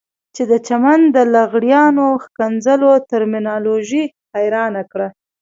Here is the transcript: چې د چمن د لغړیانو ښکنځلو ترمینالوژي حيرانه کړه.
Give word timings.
چې 0.35 0.43
د 0.51 0.53
چمن 0.67 1.01
د 1.15 1.17
لغړیانو 1.35 2.05
ښکنځلو 2.23 2.91
ترمینالوژي 3.11 4.03
حيرانه 4.35 4.81
کړه. 4.91 5.07